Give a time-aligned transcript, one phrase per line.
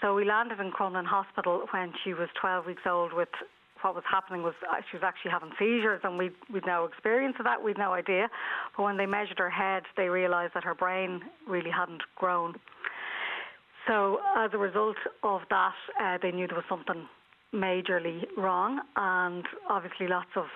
[0.00, 3.28] So we landed in Crumlin Hospital when she was 12 weeks old with
[3.82, 7.36] what was happening was uh, she was actually having seizures and we'd, we'd no experience
[7.38, 8.28] of that, we'd no idea.
[8.76, 12.54] But when they measured her head, they realised that her brain really hadn't grown.
[13.86, 17.08] So as a result of that, uh, they knew there was something
[17.54, 20.46] majorly wrong and obviously lots of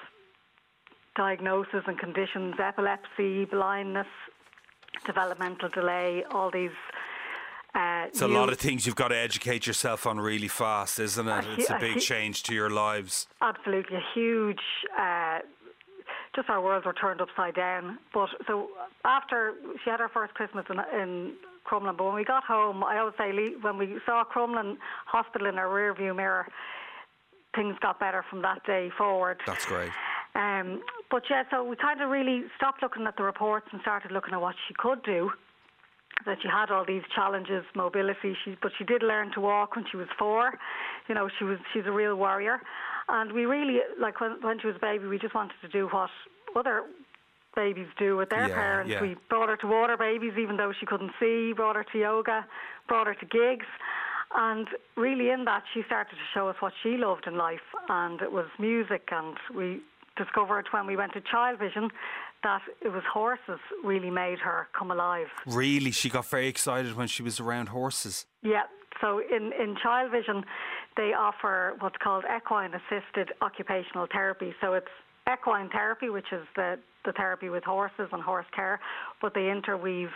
[1.16, 4.06] diagnosis and conditions, epilepsy, blindness,
[5.06, 6.70] developmental delay, all these
[7.74, 11.26] uh, it's a lot of things you've got to educate yourself on really fast, isn't
[11.26, 11.46] it?
[11.46, 13.26] A, it's a big a, change to your lives.
[13.40, 14.60] Absolutely, a huge.
[14.98, 15.38] Uh,
[16.36, 17.98] just our worlds were turned upside down.
[18.12, 18.68] But so
[19.04, 21.32] after she had her first Christmas in, in
[21.66, 23.32] Crumlin, but when we got home, I always say
[23.62, 26.46] when we saw Crumlin Hospital in our rearview mirror,
[27.54, 29.40] things got better from that day forward.
[29.46, 29.90] That's great.
[30.34, 34.12] Um, but yeah, so we kind of really stopped looking at the reports and started
[34.12, 35.30] looking at what she could do
[36.26, 38.36] that she had all these challenges, mobility.
[38.44, 40.52] She, but she did learn to walk when she was four.
[41.08, 42.60] You know, she was she's a real warrior,
[43.08, 45.88] and we really like when when she was a baby, we just wanted to do
[45.88, 46.10] what
[46.56, 46.84] other
[47.54, 48.92] babies do with their yeah, parents.
[48.92, 49.02] Yeah.
[49.02, 51.52] We brought her to water babies, even though she couldn't see.
[51.54, 52.46] Brought her to yoga,
[52.88, 53.66] brought her to gigs.
[54.34, 54.66] And
[54.96, 58.32] really, in that, she started to show us what she loved in life, and it
[58.32, 59.08] was music.
[59.12, 59.82] And we
[60.16, 61.90] discovered when we went to ChildVision
[62.42, 65.28] that it was horses really made her come alive.
[65.46, 65.90] Really?
[65.90, 68.26] She got very excited when she was around horses?
[68.42, 68.62] Yeah.
[69.00, 70.44] So in, in ChildVision,
[70.96, 74.54] they offer what's called equine assisted occupational therapy.
[74.60, 74.88] So it's
[75.32, 78.80] equine therapy, which is the, the therapy with horses and horse care,
[79.20, 80.10] but they interweave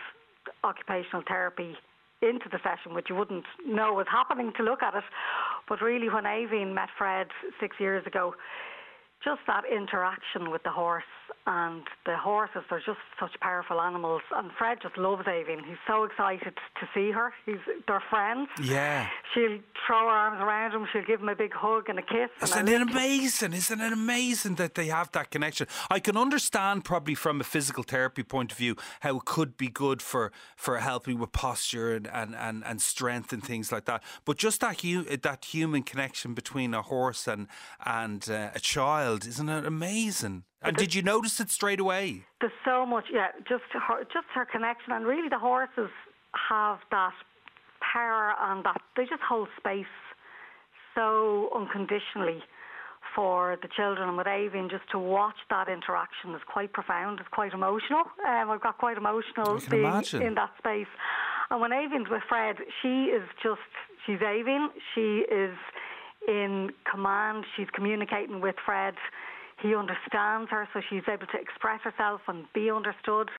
[0.64, 1.74] occupational therapy
[2.22, 5.04] into the session, which you wouldn't know was happening to look at it.
[5.68, 7.28] But really, when Aoibhinn met Fred
[7.60, 8.34] six years ago,
[9.24, 11.04] just that interaction with the horse
[11.46, 15.64] and the horses, they're just such powerful animals and Fred just loves Aoibhinn.
[15.66, 17.32] He's so excited to see her.
[17.44, 18.48] He's they're friends.
[18.62, 19.08] Yeah.
[19.32, 22.30] She'll throw her arms around him, she'll give him a big hug and a kiss.
[22.42, 23.52] Isn't it amazing?
[23.52, 25.66] Isn't it amazing that they have that connection?
[25.90, 29.68] I can understand probably from a physical therapy point of view how it could be
[29.68, 34.02] good for, for helping with posture and, and, and, and strength and things like that.
[34.24, 37.46] But just that hu- that human connection between a horse and
[37.84, 40.44] and uh, a child, isn't it amazing?
[40.62, 42.24] And did you notice it straight away?
[42.40, 43.28] There's so much, yeah.
[43.48, 45.90] Just her, just her connection, and really the horses
[46.48, 47.12] have that
[47.92, 49.84] power and that they just hold space
[50.94, 52.42] so unconditionally
[53.14, 57.20] for the children and with Aoibhinn just to watch that interaction is quite profound.
[57.20, 58.02] It's quite emotional.
[58.26, 60.22] Um, I've got quite emotional being imagine.
[60.22, 60.90] in that space.
[61.50, 63.60] And when Aoibhinn's with Fred, she is just
[64.04, 64.68] she's Aoibhinn.
[64.94, 65.56] She is
[66.28, 67.44] in command.
[67.56, 68.94] She's communicating with Fred
[69.62, 73.30] he understands her, so she's able to express herself and be understood.